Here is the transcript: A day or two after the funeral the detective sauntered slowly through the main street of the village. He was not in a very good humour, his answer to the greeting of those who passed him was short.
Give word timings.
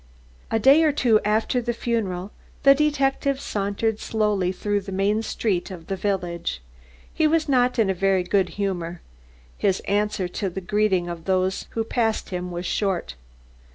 A 0.49 0.57
day 0.57 0.81
or 0.81 0.91
two 0.91 1.19
after 1.23 1.61
the 1.61 1.73
funeral 1.73 2.31
the 2.63 2.73
detective 2.73 3.39
sauntered 3.39 3.99
slowly 3.99 4.51
through 4.51 4.81
the 4.81 4.91
main 4.91 5.21
street 5.21 5.69
of 5.69 5.85
the 5.85 5.95
village. 5.95 6.59
He 7.13 7.27
was 7.27 7.47
not 7.47 7.77
in 7.77 7.87
a 7.87 7.93
very 7.93 8.23
good 8.23 8.49
humour, 8.57 9.01
his 9.59 9.79
answer 9.81 10.27
to 10.27 10.49
the 10.49 10.59
greeting 10.59 11.07
of 11.07 11.25
those 11.25 11.67
who 11.77 11.83
passed 11.83 12.29
him 12.31 12.49
was 12.49 12.65
short. 12.65 13.13